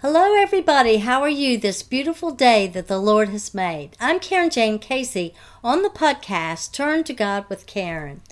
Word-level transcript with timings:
Hello, 0.00 0.32
everybody. 0.40 0.98
How 0.98 1.22
are 1.22 1.28
you 1.28 1.58
this 1.58 1.82
beautiful 1.82 2.30
day 2.30 2.68
that 2.68 2.86
the 2.86 3.00
Lord 3.00 3.30
has 3.30 3.52
made? 3.52 3.96
I'm 3.98 4.20
Karen 4.20 4.48
Jane 4.48 4.78
Casey 4.78 5.34
on 5.64 5.82
the 5.82 5.88
podcast 5.88 6.70
Turn 6.70 7.02
to 7.02 7.12
God 7.12 7.46
with 7.48 7.66
Karen. 7.66 8.22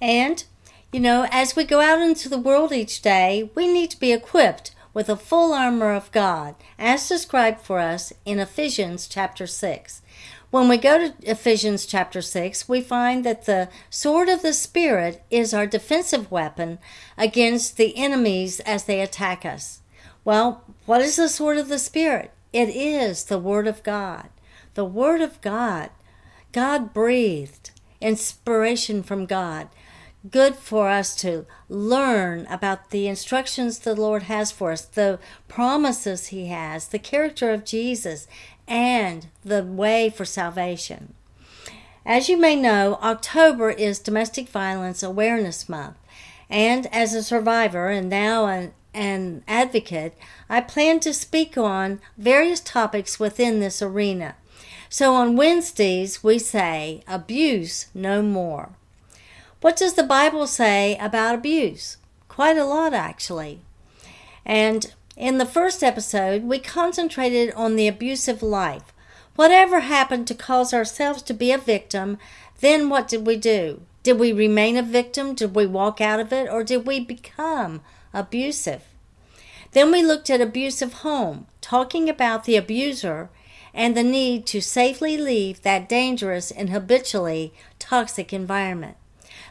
And, 0.00 0.42
you 0.92 0.98
know, 0.98 1.28
as 1.30 1.54
we 1.54 1.62
go 1.62 1.80
out 1.80 2.00
into 2.00 2.28
the 2.28 2.40
world 2.40 2.72
each 2.72 3.02
day, 3.02 3.48
we 3.54 3.72
need 3.72 3.92
to 3.92 4.00
be 4.00 4.10
equipped 4.10 4.74
with 4.92 5.06
the 5.06 5.16
full 5.16 5.52
armor 5.52 5.94
of 5.94 6.10
God, 6.10 6.56
as 6.76 7.08
described 7.08 7.60
for 7.60 7.78
us 7.78 8.12
in 8.24 8.40
Ephesians 8.40 9.06
chapter 9.06 9.46
6. 9.46 10.02
When 10.50 10.68
we 10.68 10.76
go 10.76 10.98
to 10.98 11.14
Ephesians 11.22 11.86
chapter 11.86 12.20
6, 12.20 12.68
we 12.68 12.80
find 12.80 13.24
that 13.24 13.46
the 13.46 13.68
sword 13.90 14.28
of 14.28 14.42
the 14.42 14.52
Spirit 14.52 15.22
is 15.30 15.54
our 15.54 15.68
defensive 15.68 16.32
weapon 16.32 16.80
against 17.16 17.76
the 17.76 17.96
enemies 17.96 18.58
as 18.58 18.86
they 18.86 19.00
attack 19.00 19.46
us. 19.46 19.82
Well, 20.24 20.62
what 20.86 21.00
is 21.00 21.16
the 21.16 21.28
sword 21.28 21.58
of 21.58 21.68
the 21.68 21.78
Spirit? 21.78 22.32
It 22.52 22.68
is 22.68 23.24
the 23.24 23.38
Word 23.38 23.66
of 23.66 23.82
God. 23.82 24.28
The 24.74 24.84
Word 24.84 25.20
of 25.20 25.40
God. 25.40 25.90
God 26.52 26.92
breathed, 26.92 27.70
inspiration 28.00 29.02
from 29.02 29.26
God. 29.26 29.68
Good 30.30 30.54
for 30.54 30.88
us 30.88 31.16
to 31.16 31.46
learn 31.68 32.46
about 32.46 32.90
the 32.90 33.08
instructions 33.08 33.78
the 33.80 33.94
Lord 33.94 34.24
has 34.24 34.52
for 34.52 34.70
us, 34.70 34.82
the 34.82 35.18
promises 35.48 36.28
He 36.28 36.46
has, 36.46 36.88
the 36.88 36.98
character 36.98 37.50
of 37.50 37.64
Jesus, 37.64 38.28
and 38.68 39.26
the 39.44 39.64
way 39.64 40.10
for 40.10 40.24
salvation. 40.24 41.14
As 42.04 42.28
you 42.28 42.36
may 42.36 42.56
know, 42.56 42.98
October 43.02 43.70
is 43.70 43.98
Domestic 43.98 44.48
Violence 44.48 45.02
Awareness 45.02 45.68
Month. 45.68 45.96
And 46.50 46.86
as 46.92 47.14
a 47.14 47.22
survivor 47.22 47.88
and 47.88 48.08
now 48.08 48.46
an 48.46 48.74
and 48.94 49.42
advocate, 49.48 50.14
I 50.48 50.60
plan 50.60 51.00
to 51.00 51.14
speak 51.14 51.56
on 51.56 52.00
various 52.16 52.60
topics 52.60 53.18
within 53.18 53.60
this 53.60 53.80
arena. 53.82 54.36
So 54.88 55.14
on 55.14 55.36
Wednesdays, 55.36 56.22
we 56.22 56.38
say, 56.38 57.02
Abuse 57.06 57.86
no 57.94 58.22
more. 58.22 58.70
What 59.62 59.76
does 59.76 59.94
the 59.94 60.02
Bible 60.02 60.46
say 60.46 60.98
about 60.98 61.36
abuse? 61.36 61.96
Quite 62.28 62.56
a 62.56 62.64
lot, 62.64 62.92
actually. 62.92 63.60
And 64.44 64.92
in 65.16 65.38
the 65.38 65.46
first 65.46 65.82
episode, 65.82 66.42
we 66.42 66.58
concentrated 66.58 67.54
on 67.54 67.76
the 67.76 67.86
abusive 67.86 68.42
life. 68.42 68.92
Whatever 69.36 69.80
happened 69.80 70.26
to 70.26 70.34
cause 70.34 70.74
ourselves 70.74 71.22
to 71.22 71.32
be 71.32 71.52
a 71.52 71.58
victim, 71.58 72.18
then 72.60 72.88
what 72.88 73.08
did 73.08 73.26
we 73.26 73.36
do? 73.36 73.82
Did 74.02 74.18
we 74.18 74.32
remain 74.32 74.76
a 74.76 74.82
victim? 74.82 75.34
Did 75.34 75.54
we 75.54 75.64
walk 75.64 76.00
out 76.00 76.20
of 76.20 76.32
it? 76.32 76.50
Or 76.50 76.64
did 76.64 76.86
we 76.86 77.00
become 77.00 77.82
abusive. 78.12 78.82
Then 79.72 79.90
we 79.90 80.02
looked 80.02 80.28
at 80.30 80.40
abusive 80.40 80.92
home, 80.94 81.46
talking 81.60 82.08
about 82.08 82.44
the 82.44 82.56
abuser 82.56 83.30
and 83.74 83.96
the 83.96 84.02
need 84.02 84.46
to 84.46 84.60
safely 84.60 85.16
leave 85.16 85.62
that 85.62 85.88
dangerous 85.88 86.50
and 86.50 86.70
habitually 86.70 87.52
toxic 87.78 88.32
environment. 88.32 88.96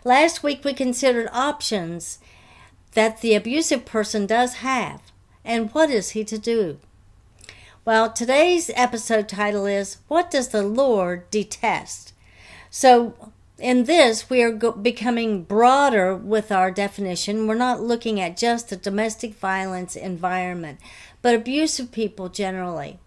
Last 0.03 0.43
week 0.43 0.63
we 0.63 0.73
considered 0.73 1.29
options 1.31 2.19
that 2.93 3.21
the 3.21 3.33
abusive 3.33 3.85
person 3.85 4.25
does 4.25 4.55
have 4.55 5.01
and 5.43 5.71
what 5.73 5.89
is 5.89 6.11
he 6.11 6.23
to 6.25 6.37
do? 6.37 6.79
Well, 7.83 8.11
today's 8.11 8.69
episode 8.75 9.27
title 9.27 9.65
is 9.65 9.97
What 10.07 10.29
Does 10.29 10.49
the 10.49 10.61
Lord 10.61 11.29
Detest? 11.31 12.13
So, 12.69 13.31
in 13.61 13.83
this, 13.83 14.29
we 14.29 14.41
are 14.41 14.51
go- 14.51 14.71
becoming 14.71 15.43
broader 15.43 16.15
with 16.15 16.51
our 16.51 16.71
definition. 16.71 17.47
We're 17.47 17.55
not 17.55 17.81
looking 17.81 18.19
at 18.19 18.37
just 18.37 18.69
the 18.69 18.75
domestic 18.75 19.35
violence 19.35 19.95
environment, 19.95 20.79
but 21.21 21.35
abusive 21.35 21.91
people 21.91 22.29
generally. 22.29 22.99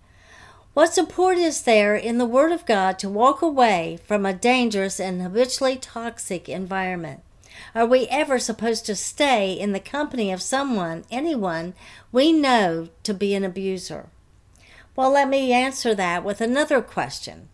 What 0.73 0.95
support 0.95 1.39
is 1.39 1.63
there 1.63 1.95
in 1.95 2.19
the 2.19 2.25
Word 2.25 2.53
of 2.53 2.67
God 2.67 2.99
to 3.01 3.09
walk 3.09 3.43
away 3.43 3.99
from 4.07 4.25
a 4.25 4.33
dangerous 4.33 4.99
and 4.99 5.21
habitually 5.21 5.77
toxic 5.77 6.49
environment? 6.49 7.23
Are 7.75 7.87
we 7.87 8.07
ever 8.09 8.39
supposed 8.39 8.87
to 8.87 8.97
stay 8.97 9.53
in 9.53 9.73
the 9.73 9.81
company 9.81 10.33
of 10.33 10.43
someone, 10.43 11.05
anyone, 11.11 11.75
we 12.11 12.33
know 12.33 12.89
to 13.03 13.15
be 13.15 13.35
an 13.35 13.45
abuser? 13.45 14.07
Well, 14.97 15.11
let 15.11 15.29
me 15.29 15.53
answer 15.53 15.95
that 15.95 16.25
with 16.25 16.41
another 16.41 16.81
question. 16.81 17.49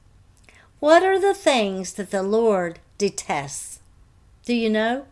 What 0.78 1.02
are 1.02 1.20
the 1.20 1.34
things 1.34 1.94
that 1.94 2.10
the 2.10 2.22
Lord 2.22 2.78
detests. 3.00 3.80
Do 4.44 4.54
you 4.54 4.68
know? 4.68 5.06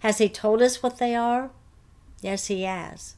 Has 0.00 0.18
he 0.18 0.28
told 0.28 0.60
us 0.60 0.82
what 0.82 0.98
they 0.98 1.14
are? 1.14 1.50
Yes, 2.20 2.48
he 2.48 2.64
has. 2.64 3.16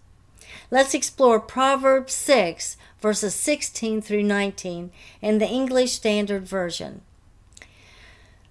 Let's 0.70 0.94
explore 0.94 1.40
Proverbs 1.40 2.14
6, 2.14 2.76
verses 3.00 3.34
16 3.34 4.02
through 4.02 4.22
19 4.22 4.92
in 5.20 5.38
the 5.38 5.48
English 5.48 5.92
Standard 5.92 6.46
Version. 6.46 7.02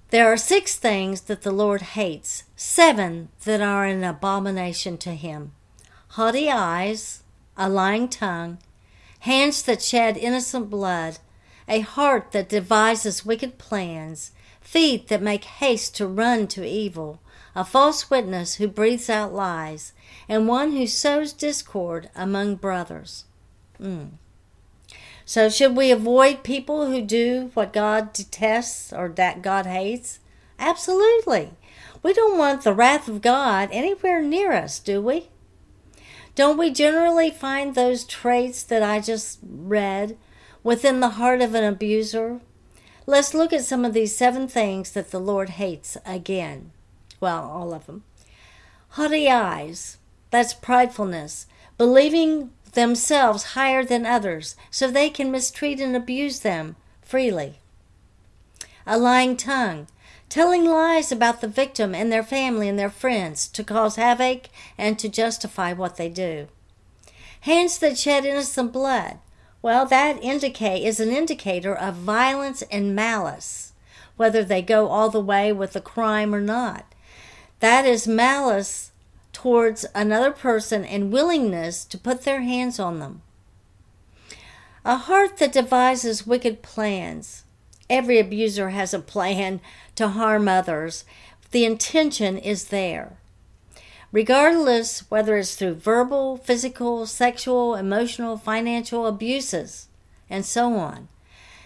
There 0.09 0.27
are 0.27 0.37
six 0.37 0.75
things 0.75 1.21
that 1.21 1.43
the 1.43 1.51
Lord 1.51 1.81
hates, 1.81 2.43
seven 2.57 3.29
that 3.45 3.61
are 3.61 3.85
an 3.85 4.03
abomination 4.03 4.97
to 4.97 5.11
him 5.11 5.53
haughty 6.13 6.49
eyes, 6.49 7.21
a 7.55 7.69
lying 7.69 8.09
tongue, 8.09 8.57
hands 9.19 9.61
that 9.63 9.81
shed 9.81 10.17
innocent 10.17 10.69
blood, 10.69 11.19
a 11.67 11.81
heart 11.81 12.31
that 12.31 12.49
devises 12.49 13.23
wicked 13.25 13.59
plans, 13.59 14.31
feet 14.69 15.07
that 15.07 15.19
make 15.19 15.46
haste 15.46 15.96
to 15.96 16.06
run 16.06 16.46
to 16.46 16.63
evil, 16.63 17.19
a 17.56 17.66
false 17.66 18.12
witness 18.12 18.56
who 18.56 18.68
breathes 18.68 19.09
out 19.09 19.34
lies, 19.34 19.94
and 20.28 20.47
one 20.47 20.74
who 20.74 20.85
sows 20.85 21.34
discord 21.34 22.07
among 22.16 22.56
brothers. 22.56 23.25
Mm. 23.81 24.12
So, 25.25 25.50
should 25.50 25.75
we 25.75 25.90
avoid 25.90 26.44
people 26.44 26.85
who 26.85 27.02
do 27.02 27.50
what 27.56 27.74
God 27.74 28.13
detests 28.13 28.94
or 28.94 29.09
that 29.09 29.41
God 29.41 29.66
hates? 29.66 30.19
Absolutely. 30.59 31.50
We 32.03 32.13
don't 32.13 32.38
want 32.38 32.63
the 32.63 32.74
wrath 32.74 33.08
of 33.08 33.24
God 33.24 33.69
anywhere 33.72 34.22
near 34.22 34.52
us, 34.52 34.78
do 34.78 35.02
we? 35.02 35.29
Don't 36.35 36.59
we 36.59 36.69
generally 36.69 37.31
find 37.31 37.74
those 37.74 38.03
traits 38.03 38.62
that 38.63 38.84
I 38.84 39.00
just 39.00 39.40
read 39.44 40.16
within 40.63 41.00
the 41.00 41.18
heart 41.18 41.41
of 41.41 41.56
an 41.56 41.63
abuser? 41.63 42.41
Let's 43.05 43.33
look 43.33 43.53
at 43.53 43.65
some 43.65 43.85
of 43.85 43.93
these 43.93 44.15
seven 44.15 44.47
things 44.47 44.91
that 44.91 45.11
the 45.11 45.19
Lord 45.19 45.51
hates 45.51 45.97
again. 46.05 46.71
Well, 47.19 47.49
all 47.49 47.73
of 47.73 47.85
them. 47.85 48.03
Haughty 48.89 49.29
eyes, 49.29 49.97
that's 50.31 50.53
pridefulness, 50.53 51.45
believing 51.77 52.51
themselves 52.73 53.53
higher 53.55 53.83
than 53.83 54.05
others 54.05 54.55
so 54.69 54.89
they 54.89 55.09
can 55.09 55.31
mistreat 55.31 55.79
and 55.79 55.95
abuse 55.95 56.39
them 56.39 56.75
freely. 57.01 57.59
A 58.85 58.97
lying 58.97 59.35
tongue, 59.37 59.87
telling 60.29 60.66
lies 60.66 61.11
about 61.11 61.41
the 61.41 61.47
victim 61.47 61.95
and 61.95 62.11
their 62.11 62.23
family 62.23 62.69
and 62.69 62.77
their 62.77 62.89
friends 62.89 63.47
to 63.49 63.63
cause 63.63 63.95
havoc 63.95 64.49
and 64.77 64.97
to 64.99 65.09
justify 65.09 65.73
what 65.73 65.97
they 65.97 66.09
do. 66.09 66.47
Hands 67.41 67.77
that 67.79 67.97
shed 67.97 68.25
innocent 68.25 68.71
blood, 68.71 69.19
well, 69.62 69.86
that 69.86 70.24
indicate 70.24 70.86
is 70.86 71.00
an 71.00 71.09
indicator 71.09 71.75
of 71.75 71.96
violence 71.96 72.62
and 72.72 72.96
malice, 72.96 73.74
whether 74.16 74.44
they 74.44 74.62
go 74.62 74.88
all 74.88 75.09
the 75.09 75.20
way 75.20 75.52
with 75.52 75.74
the 75.74 75.81
crime 75.81 76.34
or 76.34 76.42
not. 76.42 76.94
That 77.59 77.86
is 77.86 78.08
malice 78.08 78.92
towards 79.34 79.86
another 79.94 80.31
person 80.31 80.86
and 80.86 81.12
willingness 81.12 81.84
to 81.86 81.97
put 81.97 82.24
their 82.24 82.42
hands 82.42 82.80
on 82.80 83.00
them. 83.00 83.22
A 84.86 84.96
heart 84.96 85.38
that 85.38 85.52
devises 85.52 86.26
wicked 86.26 86.62
plans. 86.62 87.44
Every 87.90 88.18
abuser 88.18 88.70
has 88.70 88.94
a 88.94 89.00
plan 89.00 89.59
to 89.96 90.09
harm 90.09 90.47
others. 90.47 91.03
The 91.52 91.66
intention 91.66 92.38
is 92.38 92.66
there 92.66 93.18
regardless 94.12 95.09
whether 95.09 95.38
it's 95.38 95.56
through 95.56 95.75
verbal, 95.75 96.38
physical, 96.38 97.06
sexual, 97.06 97.75
emotional, 97.75 98.38
financial 98.38 99.06
abuses, 99.06 99.88
and 100.29 100.46
so 100.46 100.73
on. 100.76 101.08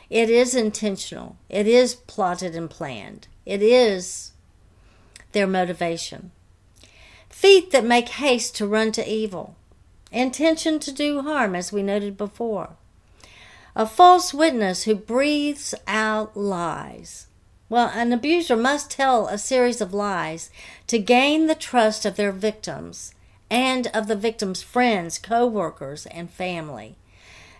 It 0.09 0.29
is 0.29 0.53
intentional, 0.53 1.37
it 1.49 1.67
is 1.67 1.95
plotted 1.95 2.55
and 2.55 2.69
planned, 2.69 3.27
it 3.45 3.61
is 3.61 4.31
their 5.31 5.47
motivation. 5.47 6.31
Feet 7.29 7.71
that 7.71 7.83
make 7.83 8.09
haste 8.09 8.55
to 8.57 8.67
run 8.67 8.91
to 8.91 9.09
evil, 9.09 9.55
intention 10.11 10.79
to 10.79 10.91
do 10.91 11.21
harm, 11.21 11.55
as 11.55 11.73
we 11.73 11.81
noted 11.81 12.17
before. 12.17 12.75
A 13.75 13.87
false 13.87 14.33
witness 14.33 14.83
who 14.83 14.93
breathes 14.93 15.73
out 15.87 16.37
lies. 16.37 17.25
Well, 17.73 17.89
an 17.91 18.13
abuser 18.13 18.55
must 18.55 18.91
tell 18.91 19.25
a 19.25 19.39
series 19.39 19.81
of 19.81 19.95
lies 19.95 20.51
to 20.85 20.99
gain 20.99 21.47
the 21.47 21.55
trust 21.55 22.05
of 22.05 22.17
their 22.17 22.31
victims 22.31 23.15
and 23.49 23.87
of 23.95 24.05
the 24.05 24.15
victim's 24.15 24.61
friends, 24.61 25.17
co 25.17 25.47
workers, 25.47 26.05
and 26.05 26.29
family. 26.29 26.97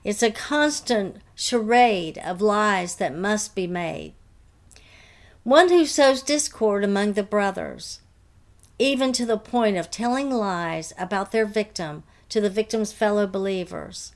It's 0.04 0.21
a 0.21 0.30
constant 0.30 1.15
charade 1.33 2.19
of 2.19 2.44
lies 2.44 2.98
that 2.98 3.15
must 3.15 3.56
be 3.56 3.65
made. 3.65 4.13
One 5.44 5.69
who 5.69 5.83
sows 5.83 6.21
discord 6.21 6.83
among 6.83 7.13
the 7.13 7.24
brothers, 7.24 8.00
even 8.77 9.13
to 9.13 9.25
the 9.25 9.39
point 9.39 9.77
of 9.77 9.89
telling 9.89 10.30
lies 10.30 10.94
about 11.00 11.31
their 11.31 11.48
victim 11.48 12.04
to 12.30 12.39
the 12.39 12.51
victim's 12.51 12.94
fellow 12.94 13.25
believers. 13.25 14.13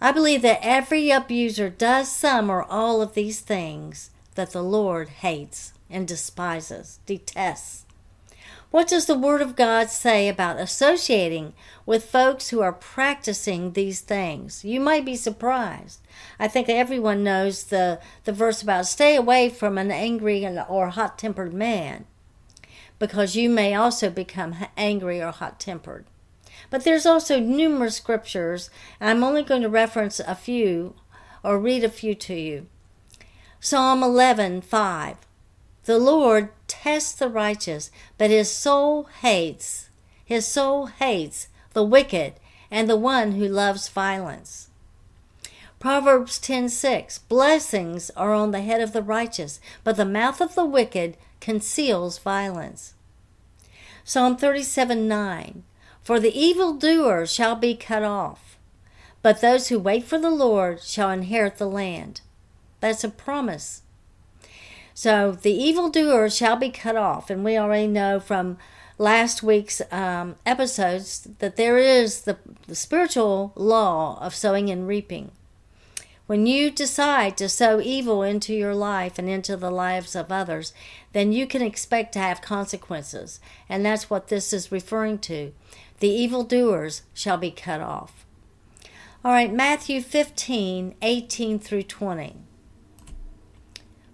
I 0.00 0.12
believe 0.12 0.42
that 0.42 0.60
every 0.62 1.10
abuser 1.10 1.68
does 1.68 2.10
some 2.10 2.50
or 2.50 2.62
all 2.62 3.02
of 3.02 3.14
these 3.14 3.40
things 3.40 4.10
that 4.36 4.52
the 4.52 4.62
Lord 4.62 5.08
hates 5.08 5.72
and 5.90 6.06
despises, 6.06 7.00
detests. 7.06 7.84
What 8.70 8.86
does 8.86 9.06
the 9.06 9.18
Word 9.18 9.40
of 9.40 9.56
God 9.56 9.88
say 9.88 10.28
about 10.28 10.60
associating 10.60 11.54
with 11.86 12.04
folks 12.04 12.50
who 12.50 12.60
are 12.60 12.72
practicing 12.72 13.72
these 13.72 14.00
things? 14.00 14.62
You 14.62 14.78
might 14.78 15.06
be 15.06 15.16
surprised. 15.16 16.00
I 16.38 16.48
think 16.48 16.68
everyone 16.68 17.24
knows 17.24 17.64
the, 17.64 17.98
the 18.24 18.32
verse 18.32 18.62
about 18.62 18.86
stay 18.86 19.16
away 19.16 19.48
from 19.48 19.78
an 19.78 19.90
angry 19.90 20.46
or 20.68 20.90
hot 20.90 21.18
tempered 21.18 21.54
man 21.54 22.04
because 22.98 23.36
you 23.36 23.48
may 23.48 23.74
also 23.74 24.10
become 24.10 24.56
angry 24.76 25.22
or 25.22 25.30
hot 25.30 25.58
tempered. 25.58 26.04
But 26.70 26.84
there's 26.84 27.06
also 27.06 27.40
numerous 27.40 27.96
scriptures. 27.96 28.70
and 29.00 29.10
I'm 29.10 29.24
only 29.24 29.42
going 29.42 29.62
to 29.62 29.68
reference 29.68 30.20
a 30.20 30.34
few 30.34 30.94
or 31.42 31.58
read 31.58 31.84
a 31.84 31.88
few 31.88 32.14
to 32.14 32.34
you. 32.34 32.66
Psalm 33.60 34.00
11:5. 34.02 35.16
The 35.84 35.98
Lord 35.98 36.50
tests 36.66 37.12
the 37.12 37.28
righteous, 37.28 37.90
but 38.18 38.30
his 38.30 38.50
soul 38.50 39.04
hates, 39.22 39.88
his 40.24 40.46
soul 40.46 40.86
hates 40.86 41.48
the 41.72 41.82
wicked 41.84 42.34
and 42.70 42.88
the 42.88 42.96
one 42.96 43.32
who 43.32 43.48
loves 43.48 43.88
violence. 43.88 44.68
Proverbs 45.78 46.38
10:6 46.40 47.20
Blessings 47.28 48.10
are 48.10 48.34
on 48.34 48.50
the 48.50 48.60
head 48.60 48.80
of 48.80 48.92
the 48.92 49.02
righteous, 49.02 49.60
but 49.84 49.96
the 49.96 50.04
mouth 50.04 50.40
of 50.40 50.54
the 50.54 50.64
wicked 50.64 51.16
conceals 51.40 52.18
violence. 52.18 52.94
Psalm 54.04 54.36
37:9 54.36 55.62
For 56.08 56.18
the 56.18 56.34
evildoer 56.34 57.26
shall 57.26 57.54
be 57.54 57.74
cut 57.74 58.02
off, 58.02 58.56
but 59.20 59.42
those 59.42 59.68
who 59.68 59.78
wait 59.78 60.04
for 60.04 60.18
the 60.18 60.30
Lord 60.30 60.80
shall 60.80 61.10
inherit 61.10 61.58
the 61.58 61.66
land. 61.66 62.22
That's 62.80 63.04
a 63.04 63.10
promise. 63.10 63.82
So 64.94 65.32
the 65.32 65.52
evildoer 65.52 66.30
shall 66.30 66.56
be 66.56 66.70
cut 66.70 66.96
off. 66.96 67.28
And 67.28 67.44
we 67.44 67.58
already 67.58 67.88
know 67.88 68.20
from 68.20 68.56
last 68.96 69.42
week's 69.42 69.82
um, 69.92 70.36
episodes 70.46 71.28
that 71.40 71.56
there 71.56 71.76
is 71.76 72.22
the, 72.22 72.38
the 72.66 72.74
spiritual 72.74 73.52
law 73.54 74.18
of 74.22 74.34
sowing 74.34 74.70
and 74.70 74.88
reaping. 74.88 75.30
When 76.26 76.46
you 76.46 76.70
decide 76.70 77.36
to 77.36 77.50
sow 77.50 77.82
evil 77.82 78.22
into 78.22 78.54
your 78.54 78.74
life 78.74 79.18
and 79.18 79.28
into 79.28 79.58
the 79.58 79.70
lives 79.70 80.16
of 80.16 80.32
others, 80.32 80.72
then 81.12 81.32
you 81.32 81.46
can 81.46 81.60
expect 81.60 82.12
to 82.14 82.18
have 82.18 82.40
consequences. 82.40 83.40
And 83.68 83.84
that's 83.84 84.08
what 84.08 84.28
this 84.28 84.54
is 84.54 84.72
referring 84.72 85.18
to. 85.20 85.52
The 86.00 86.08
evildoers 86.08 87.02
shall 87.12 87.36
be 87.36 87.50
cut 87.50 87.80
off. 87.80 88.24
All 89.24 89.32
right, 89.32 89.52
Matthew 89.52 90.00
15, 90.00 90.94
18 91.02 91.58
through 91.58 91.82
20. 91.82 92.36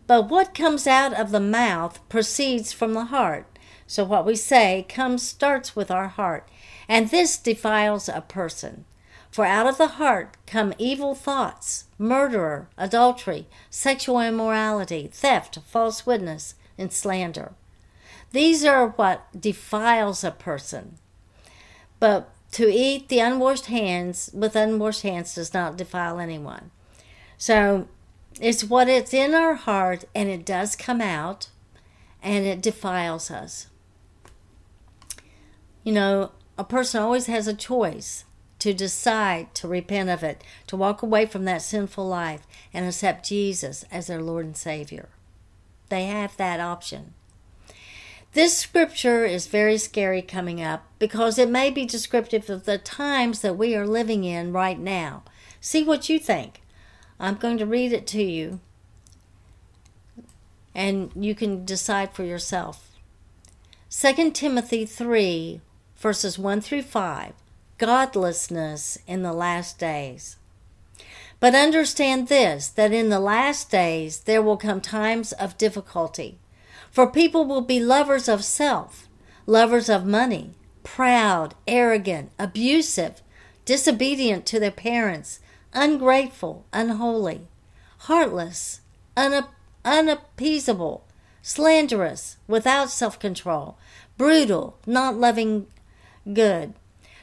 But 0.07 0.29
what 0.29 0.55
comes 0.55 0.87
out 0.87 1.13
of 1.15 1.31
the 1.31 1.41
mouth 1.41 2.01
proceeds 2.09 2.73
from 2.73 2.95
the 2.95 3.07
heart. 3.07 3.47
So 3.87 4.05
what 4.05 4.25
we 4.25 4.35
say 4.37 4.87
comes 4.89 5.23
starts 5.23 5.77
with 5.77 5.91
our 5.91 6.09
heart, 6.09 6.49
and 6.89 7.11
this 7.11 7.37
defiles 7.37 8.09
a 8.09 8.23
person. 8.23 8.87
For 9.31 9.45
out 9.45 9.67
of 9.67 9.79
the 9.79 9.99
heart 9.99 10.37
come 10.47 10.75
evil 10.79 11.15
thoughts, 11.15 11.85
murder, 11.99 12.69
adultery, 12.79 13.47
sexual 13.69 14.21
immorality, 14.21 15.09
theft, 15.13 15.59
false 15.67 16.07
witness, 16.07 16.55
and 16.79 16.93
slander. 16.93 17.53
These 18.31 18.65
are 18.65 18.89
what 18.89 19.39
defiles 19.39 20.25
a 20.25 20.31
person. 20.31 20.99
But 22.05 22.29
to 22.53 22.71
eat 22.71 23.09
the 23.09 23.21
unwashed 23.21 23.65
hands 23.65 24.29
with 24.35 24.55
unwashed 24.55 25.01
hands 25.01 25.37
does 25.37 25.55
not 25.55 25.79
defile 25.79 26.21
anyone. 26.21 26.71
So 27.39 27.89
it's 28.39 28.63
what 28.63 28.91
it's 28.91 29.15
in 29.15 29.33
our 29.33 29.55
heart, 29.55 30.05
and 30.15 30.29
it 30.29 30.45
does 30.45 30.77
come 30.77 31.01
out, 31.01 31.49
and 32.23 32.45
it 32.45 32.61
defiles 32.61 33.31
us. 33.31 33.69
You 35.83 35.93
know, 35.95 36.33
a 36.59 36.63
person 36.63 37.01
always 37.01 37.25
has 37.25 37.49
a 37.49 37.55
choice 37.55 38.27
to 38.59 38.75
decide 38.75 39.55
to 39.55 39.67
repent 39.67 40.11
of 40.11 40.23
it, 40.23 40.45
to 40.67 40.77
walk 40.77 41.01
away 41.01 41.25
from 41.25 41.47
that 41.47 41.63
sinful 41.63 42.07
life, 42.07 42.47
and 42.75 42.85
accept 42.85 43.27
Jesus 43.27 43.87
as 43.91 44.09
their 44.09 44.21
Lord 44.21 44.45
and 44.45 44.57
Savior. 44.59 45.09
They 45.89 46.05
have 46.05 46.37
that 46.37 46.61
option. 46.61 47.15
This 48.35 48.59
scripture 48.59 49.25
is 49.25 49.47
very 49.47 49.79
scary 49.79 50.21
coming 50.21 50.61
up 50.61 50.85
because 50.99 51.39
it 51.39 51.49
may 51.49 51.71
be 51.71 51.87
descriptive 51.87 52.51
of 52.51 52.65
the 52.65 52.79
times 52.79 53.43
that 53.43 53.57
we 53.57 53.77
are 53.77 53.87
living 53.87 54.25
in 54.25 54.53
right 54.53 54.79
now. 54.79 55.23
See 55.61 55.85
what 55.85 56.09
you 56.09 56.19
think. 56.19 56.61
I'm 57.21 57.37
going 57.37 57.59
to 57.59 57.67
read 57.67 57.93
it 57.93 58.09
to 58.09 58.23
you, 58.25 58.59
and 60.75 61.13
you 61.15 61.37
can 61.37 61.65
decide 61.65 62.13
for 62.13 62.25
yourself. 62.25 62.91
2 63.89 64.33
Timothy 64.33 64.85
3, 64.85 65.61
verses 65.97 66.37
1 66.37 66.61
through 66.61 66.83
5 66.83 67.35
Godlessness 67.79 68.99
in 69.07 69.23
the 69.23 69.33
last 69.33 69.79
days. 69.79 70.39
But 71.39 71.55
understand 71.55 72.27
this 72.27 72.69
that 72.71 72.93
in 72.93 73.11
the 73.11 73.21
last 73.21 73.71
days 73.71 74.21
there 74.21 74.43
will 74.43 74.57
come 74.57 74.81
times 74.81 75.33
of 75.33 75.57
difficulty. 75.57 76.41
For 76.95 77.11
people 77.11 77.45
will 77.45 77.61
be 77.61 77.81
lovers 77.81 78.29
of 78.29 78.45
self, 78.45 79.09
lovers 79.47 79.89
of 79.89 80.07
money, 80.07 80.53
proud, 80.85 81.57
arrogant, 81.67 82.31
abusive, 82.39 83.21
disobedient 83.65 84.47
to 84.47 84.61
their 84.61 84.71
parents 84.71 85.41
ungrateful, 85.73 86.65
unholy, 86.73 87.49
heartless, 88.07 88.81
unappeasable, 89.85 91.05
slanderous, 91.43 92.37
without 92.47 92.91
self 92.91 93.19
control, 93.19 93.77
brutal, 94.17 94.79
not 94.87 95.17
loving 95.17 95.67
good, 96.33 96.75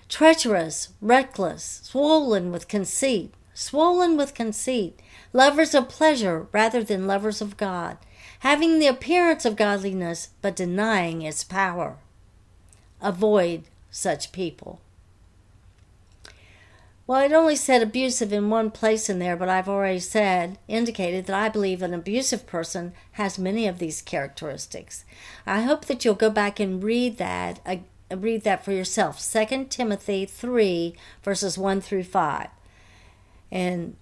treacherous, 0.09 0.89
reckless, 0.99 1.79
swollen 1.85 2.51
with 2.51 2.67
conceit, 2.67 3.33
swollen 3.53 4.17
with 4.17 4.33
conceit, 4.33 4.99
lovers 5.31 5.73
of 5.73 5.87
pleasure 5.87 6.47
rather 6.51 6.83
than 6.83 7.07
lovers 7.07 7.39
of 7.39 7.55
God, 7.55 7.97
having 8.41 8.79
the 8.79 8.87
appearance 8.87 9.45
of 9.45 9.55
godliness 9.55 10.29
but 10.41 10.55
denying 10.55 11.21
its 11.21 11.43
power. 11.43 11.97
Avoid 12.99 13.63
such 13.91 14.31
people. 14.31 14.79
Well, 17.05 17.21
it 17.23 17.33
only 17.33 17.55
said 17.55 17.83
abusive 17.83 18.33
in 18.33 18.49
one 18.49 18.71
place 18.71 19.09
in 19.09 19.19
there, 19.19 19.35
but 19.35 19.49
I've 19.49 19.69
already 19.69 19.99
said, 19.99 20.57
indicated 20.67 21.25
that 21.25 21.35
I 21.35 21.49
believe 21.49 21.81
an 21.81 21.93
abusive 21.93 22.47
person 22.47 22.93
has 23.13 23.37
many 23.37 23.67
of 23.67 23.79
these 23.79 24.01
characteristics. 24.01 25.03
I 25.45 25.61
hope 25.61 25.85
that 25.85 26.03
you'll 26.03 26.15
go 26.15 26.29
back 26.29 26.59
and 26.59 26.83
read 26.83 27.17
that, 27.17 27.59
uh, 27.65 27.77
read 28.15 28.43
that 28.43 28.63
for 28.65 28.71
yourself. 28.71 29.21
2 29.21 29.65
Timothy 29.65 30.25
3, 30.25 30.95
verses 31.21 31.57
1 31.57 31.81
through 31.81 32.05
5. 32.05 32.47
And 33.51 33.97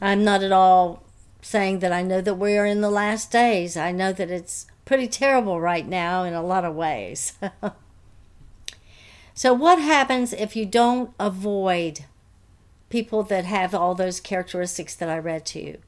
I'm 0.00 0.24
not 0.24 0.42
at 0.42 0.52
all 0.52 1.05
saying 1.46 1.78
that 1.78 1.92
I 1.92 2.02
know 2.02 2.20
that 2.20 2.34
we 2.34 2.56
are 2.56 2.66
in 2.66 2.80
the 2.80 2.90
last 2.90 3.30
days. 3.30 3.76
I 3.76 3.92
know 3.92 4.12
that 4.12 4.30
it's 4.30 4.66
pretty 4.84 5.06
terrible 5.06 5.60
right 5.60 5.86
now 5.86 6.24
in 6.24 6.34
a 6.34 6.42
lot 6.42 6.64
of 6.64 6.74
ways. 6.74 7.34
so, 9.34 9.54
what 9.54 9.78
happens 9.78 10.32
if 10.32 10.56
you 10.56 10.66
don't 10.66 11.12
avoid 11.18 12.04
people 12.88 13.22
that 13.24 13.44
have 13.44 13.74
all 13.74 13.94
those 13.94 14.20
characteristics 14.20 14.94
that 14.94 15.08
I 15.08 15.18
read 15.18 15.44
to 15.46 15.60
you. 15.60 15.78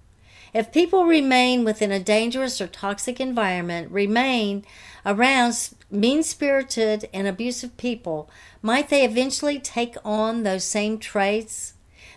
If 0.54 0.72
people 0.72 1.04
remain 1.04 1.64
within 1.64 1.92
a 1.92 2.00
dangerous 2.00 2.60
or 2.60 2.66
toxic 2.66 3.20
environment, 3.20 3.90
remain 3.90 4.64
around 5.04 5.70
mean 5.90 6.22
spirited 6.22 7.08
and 7.12 7.26
abusive 7.26 7.76
people, 7.76 8.30
might 8.62 8.88
they 8.88 9.04
eventually 9.04 9.58
take 9.58 9.96
on 10.04 10.42
those 10.42 10.64
same 10.64 10.98
traits? 10.98 11.74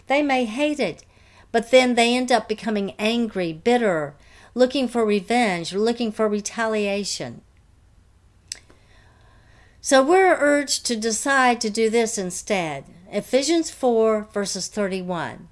They 0.08 0.22
may 0.22 0.46
hate 0.46 0.80
it, 0.80 1.04
but 1.52 1.72
then 1.72 1.96
they 1.96 2.16
end 2.16 2.32
up 2.32 2.48
becoming 2.48 2.94
angry, 2.98 3.54
bitter, 3.54 4.16
looking 4.54 4.88
for 4.88 5.06
revenge, 5.06 5.74
looking 5.74 6.12
for 6.12 6.28
retaliation. 6.28 7.42
So 9.82 10.04
we're 10.04 10.38
urged 10.38 10.86
to 10.86 10.96
decide 10.96 11.60
to 11.62 11.70
do 11.70 11.90
this 11.90 12.18
instead. 12.18 12.86
Ephesians 13.12 13.72
4, 13.72 14.28
verses 14.32 14.68
31. 14.68 15.50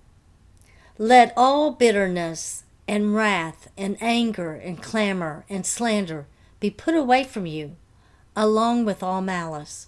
Let 0.97 1.33
all 1.35 1.71
bitterness 1.71 2.63
and 2.87 3.15
wrath 3.15 3.69
and 3.77 3.97
anger 3.99 4.53
and 4.53 4.81
clamor 4.81 5.45
and 5.49 5.65
slander 5.65 6.27
be 6.59 6.69
put 6.69 6.93
away 6.93 7.23
from 7.23 7.45
you, 7.45 7.75
along 8.35 8.85
with 8.85 9.01
all 9.01 9.21
malice. 9.21 9.87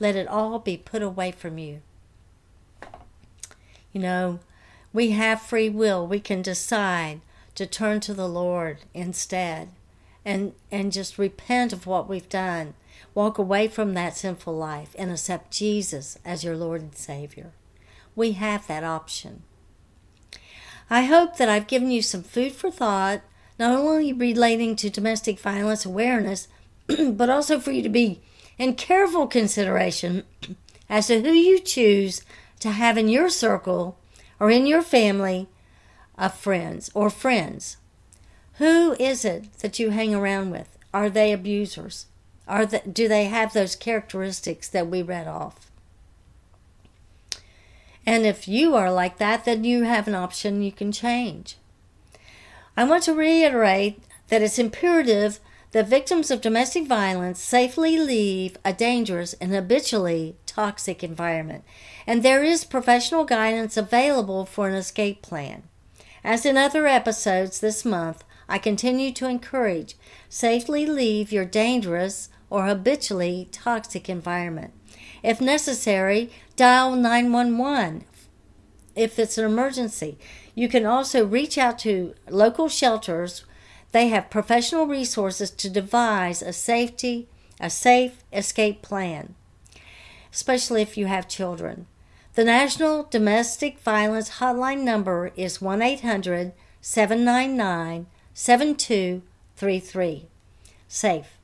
Let 0.00 0.16
it 0.16 0.28
all 0.28 0.58
be 0.58 0.76
put 0.76 1.02
away 1.02 1.32
from 1.32 1.58
you. 1.58 1.82
You 3.92 4.00
know, 4.00 4.40
we 4.98 5.10
have 5.10 5.40
free 5.40 5.68
will. 5.68 6.04
We 6.04 6.18
can 6.18 6.42
decide 6.42 7.20
to 7.54 7.66
turn 7.66 8.00
to 8.00 8.12
the 8.12 8.26
Lord 8.26 8.78
instead 8.92 9.68
and 10.24 10.54
and 10.72 10.90
just 10.90 11.18
repent 11.18 11.72
of 11.72 11.86
what 11.86 12.08
we've 12.08 12.28
done. 12.28 12.74
Walk 13.14 13.38
away 13.38 13.68
from 13.68 13.94
that 13.94 14.16
sinful 14.16 14.56
life 14.56 14.96
and 14.98 15.12
accept 15.12 15.52
Jesus 15.52 16.18
as 16.24 16.42
your 16.42 16.56
Lord 16.56 16.80
and 16.80 16.96
Savior. 16.96 17.52
We 18.16 18.32
have 18.32 18.66
that 18.66 18.82
option. 18.82 19.44
I 20.90 21.02
hope 21.02 21.36
that 21.36 21.48
I've 21.48 21.68
given 21.68 21.92
you 21.92 22.02
some 22.02 22.24
food 22.24 22.50
for 22.50 22.68
thought, 22.68 23.20
not 23.56 23.78
only 23.78 24.12
relating 24.12 24.74
to 24.74 24.90
domestic 24.90 25.38
violence 25.38 25.86
awareness, 25.86 26.48
but 26.88 27.30
also 27.30 27.60
for 27.60 27.70
you 27.70 27.82
to 27.82 27.88
be 27.88 28.20
in 28.58 28.74
careful 28.74 29.28
consideration 29.28 30.24
as 30.88 31.06
to 31.06 31.20
who 31.20 31.30
you 31.30 31.60
choose 31.60 32.22
to 32.58 32.72
have 32.72 32.98
in 32.98 33.08
your 33.08 33.28
circle 33.28 33.96
or 34.40 34.50
in 34.50 34.66
your 34.66 34.82
family 34.82 35.48
of 36.16 36.34
friends 36.34 36.90
or 36.94 37.10
friends. 37.10 37.76
Who 38.54 38.96
is 38.98 39.24
it 39.24 39.52
that 39.60 39.78
you 39.78 39.90
hang 39.90 40.14
around 40.14 40.50
with? 40.50 40.76
Are 40.92 41.08
they 41.08 41.32
abusers? 41.32 42.06
Are 42.46 42.66
do 42.66 43.08
they 43.08 43.26
have 43.26 43.52
those 43.52 43.76
characteristics 43.76 44.68
that 44.68 44.88
we 44.88 45.02
read 45.02 45.28
off? 45.28 45.70
And 48.06 48.24
if 48.24 48.48
you 48.48 48.74
are 48.74 48.90
like 48.90 49.18
that, 49.18 49.44
then 49.44 49.64
you 49.64 49.82
have 49.82 50.08
an 50.08 50.14
option 50.14 50.62
you 50.62 50.72
can 50.72 50.92
change. 50.92 51.56
I 52.76 52.84
want 52.84 53.02
to 53.04 53.12
reiterate 53.12 54.02
that 54.28 54.40
it's 54.40 54.58
imperative 54.58 55.40
that 55.72 55.88
victims 55.88 56.30
of 56.30 56.40
domestic 56.40 56.86
violence 56.86 57.40
safely 57.40 57.98
leave 57.98 58.56
a 58.64 58.72
dangerous 58.72 59.34
and 59.34 59.52
habitually 59.52 60.36
toxic 60.58 61.04
environment, 61.04 61.62
and 62.04 62.24
there 62.24 62.42
is 62.42 62.64
professional 62.64 63.24
guidance 63.24 63.76
available 63.76 64.44
for 64.44 64.66
an 64.66 64.74
escape 64.74 65.22
plan. 65.22 65.62
As 66.24 66.44
in 66.44 66.56
other 66.56 66.88
episodes 66.88 67.60
this 67.60 67.84
month, 67.84 68.24
I 68.48 68.58
continue 68.58 69.12
to 69.12 69.28
encourage 69.28 69.94
safely 70.28 70.84
leave 70.84 71.30
your 71.30 71.44
dangerous 71.44 72.28
or 72.50 72.66
habitually 72.66 73.48
toxic 73.52 74.08
environment. 74.08 74.72
If 75.22 75.40
necessary, 75.40 76.32
dial 76.56 76.96
911 76.96 78.04
if 78.96 79.16
it's 79.16 79.38
an 79.38 79.44
emergency. 79.44 80.18
You 80.56 80.68
can 80.68 80.84
also 80.84 81.24
reach 81.24 81.56
out 81.56 81.78
to 81.80 82.14
local 82.28 82.68
shelters. 82.68 83.44
They 83.92 84.08
have 84.08 84.28
professional 84.28 84.88
resources 84.88 85.52
to 85.52 85.70
devise 85.70 86.42
a 86.42 86.52
safety, 86.52 87.28
a 87.60 87.70
safe 87.70 88.24
escape 88.32 88.82
plan, 88.82 89.36
especially 90.32 90.82
if 90.82 90.96
you 90.96 91.06
have 91.06 91.28
children. 91.28 91.86
The 92.34 92.44
National 92.44 93.02
Domestic 93.04 93.80
Violence 93.80 94.38
Hotline 94.38 94.82
number 94.82 95.32
is 95.34 95.60
1 95.60 95.82
800 95.82 96.52
799 96.80 98.06
7233. 98.32 100.28
Safe. 100.86 101.38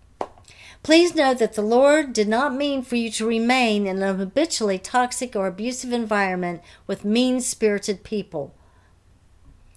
Please 0.84 1.14
know 1.14 1.32
that 1.34 1.54
the 1.54 1.62
Lord 1.62 2.12
did 2.12 2.28
not 2.28 2.54
mean 2.54 2.82
for 2.82 2.96
you 2.96 3.10
to 3.12 3.26
remain 3.26 3.86
in 3.86 4.02
an 4.02 4.18
habitually 4.18 4.78
toxic 4.78 5.34
or 5.34 5.46
abusive 5.46 5.92
environment 5.92 6.60
with 6.86 7.04
mean 7.06 7.40
spirited 7.40 8.04
people. 8.04 8.54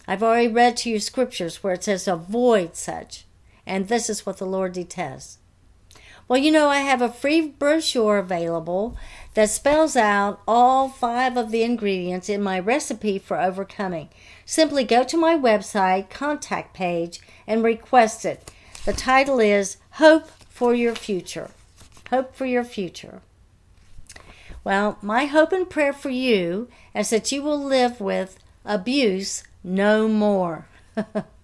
I've 0.06 0.22
already 0.22 0.50
read 0.50 0.78
to 0.78 0.90
you 0.90 1.00
scriptures 1.00 1.64
where 1.64 1.74
it 1.74 1.86
says 1.86 2.08
avoid 2.08 2.76
such, 2.76 3.26
and 3.66 3.88
this 3.88 4.10
is 4.10 4.26
what 4.26 4.38
the 4.38 4.46
Lord 4.46 4.74
detests. 4.74 5.40
Well, 6.28 6.40
you 6.40 6.52
know, 6.52 6.68
I 6.68 6.80
have 6.80 7.02
a 7.02 7.12
free 7.12 7.48
brochure 7.48 8.18
available 8.18 8.98
that 9.34 9.50
spells 9.50 9.96
out 9.96 10.42
all 10.46 10.90
five 10.90 11.38
of 11.38 11.52
the 11.52 11.64
ingredients 11.64 12.28
in 12.28 12.44
my 12.44 12.60
recipe 12.60 13.18
for 13.18 13.40
overcoming. 13.40 14.10
Simply 14.46 14.84
go 14.84 15.06
to 15.06 15.16
my 15.18 15.36
website 15.36 16.10
contact 16.10 16.74
page 16.74 17.22
and 17.46 17.64
request 17.64 18.26
it. 18.26 18.52
The 18.84 18.92
title 18.92 19.40
is 19.40 19.78
Hope 19.92 20.28
for 20.50 20.74
your 20.74 20.96
future. 20.96 21.52
Hope 22.10 22.36
for 22.36 22.46
your 22.46 22.66
future. 22.66 23.22
Well, 24.66 24.98
my 25.02 25.26
hope 25.28 25.54
and 25.54 25.70
prayer 25.70 25.94
for 25.94 26.10
you 26.10 26.68
is 26.94 27.10
that 27.12 27.32
you 27.32 27.42
will 27.42 27.64
live 27.64 28.02
with 28.02 28.38
abuse 28.66 29.44
no 29.64 30.10
more. 30.10 30.68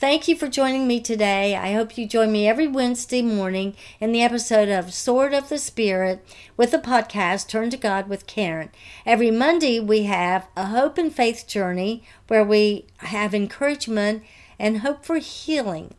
Thank 0.00 0.28
you 0.28 0.34
for 0.34 0.48
joining 0.48 0.88
me 0.88 0.98
today. 0.98 1.54
I 1.54 1.74
hope 1.74 1.98
you 1.98 2.08
join 2.08 2.32
me 2.32 2.48
every 2.48 2.66
Wednesday 2.66 3.20
morning 3.20 3.76
in 4.00 4.12
the 4.12 4.22
episode 4.22 4.70
of 4.70 4.94
Sword 4.94 5.34
of 5.34 5.50
the 5.50 5.58
Spirit 5.58 6.24
with 6.56 6.70
the 6.70 6.78
podcast 6.78 7.48
Turn 7.48 7.68
to 7.68 7.76
God 7.76 8.08
with 8.08 8.26
Karen. 8.26 8.70
Every 9.04 9.30
Monday, 9.30 9.78
we 9.78 10.04
have 10.04 10.48
a 10.56 10.68
hope 10.68 10.96
and 10.96 11.14
faith 11.14 11.46
journey 11.46 12.02
where 12.28 12.42
we 12.42 12.86
have 13.00 13.34
encouragement 13.34 14.22
and 14.58 14.78
hope 14.78 15.04
for 15.04 15.18
healing 15.18 15.92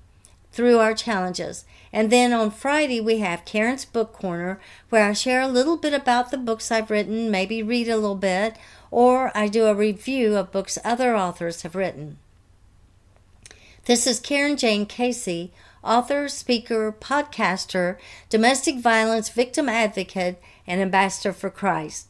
through 0.52 0.80
our 0.80 0.96
challenges. 0.96 1.64
And 1.94 2.12
then 2.12 2.34
on 2.34 2.50
Friday, 2.50 3.00
we 3.00 3.20
have 3.20 3.46
Karen's 3.46 3.86
Book 3.86 4.14
Corner, 4.14 4.60
where 4.90 5.08
I 5.08 5.14
share 5.14 5.42
a 5.42 5.48
little 5.48 5.78
bit 5.78 5.94
about 5.94 6.32
the 6.32 6.40
books 6.40 6.72
I've 6.72 6.90
written, 6.90 7.30
maybe 7.30 7.62
read 7.62 7.88
a 7.88 7.98
little 7.98 8.16
bit, 8.16 8.58
or 8.90 9.32
I 9.38 9.48
do 9.48 9.68
a 9.68 9.76
review 9.76 10.38
of 10.38 10.52
books 10.52 10.80
other 10.84 11.16
authors 11.16 11.62
have 11.62 11.76
written. 11.76 12.18
This 13.86 14.06
is 14.06 14.20
Karen 14.20 14.58
Jane 14.58 14.86
Casey, 14.86 15.52
author, 15.84 16.28
speaker, 16.28 16.92
podcaster, 16.92 17.98
domestic 18.30 18.78
violence 18.78 19.30
victim 19.30 19.68
advocate, 19.68 20.40
and 20.68 20.80
ambassador 20.80 21.34
for 21.34 21.50
Christ. 21.50 22.06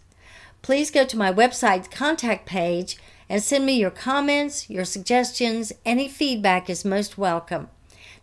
Please 0.61 0.91
go 0.91 1.05
to 1.05 1.15
my 1.15 1.31
website 1.31 1.89
contact 1.89 2.45
page 2.45 2.97
and 3.29 3.41
send 3.41 3.65
me 3.65 3.79
your 3.79 3.89
comments, 3.89 4.69
your 4.69 4.83
suggestions, 4.83 5.71
any 5.85 6.09
feedback 6.09 6.69
is 6.69 6.83
most 6.83 7.17
welcome. 7.17 7.69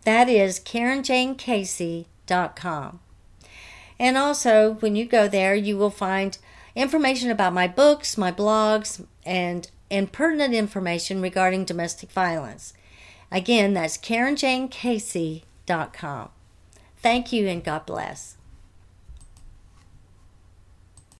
That 0.04 0.28
is 0.28 0.60
KarenJaneCasey.com. 0.60 3.00
And 3.98 4.18
also, 4.18 4.74
when 4.80 4.94
you 4.94 5.06
go 5.06 5.26
there, 5.26 5.54
you 5.54 5.78
will 5.78 5.88
find 5.88 6.36
information 6.76 7.30
about 7.30 7.54
my 7.54 7.66
books, 7.66 8.18
my 8.18 8.30
blogs, 8.30 9.02
and, 9.24 9.70
and 9.90 10.12
pertinent 10.12 10.52
information 10.52 11.22
regarding 11.22 11.64
domestic 11.64 12.12
violence. 12.12 12.74
Again, 13.30 13.74
that's 13.74 13.98
KarenJaneCasey.com. 13.98 16.30
Thank 17.00 17.32
you 17.32 17.46
and 17.46 17.62
God 17.62 17.86
bless. 17.86 18.37